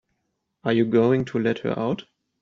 Are 0.63 0.73
you 0.73 0.85
going 0.85 1.25
to 1.25 1.37
let 1.37 1.59
her 1.59 1.77
out? 1.77 2.05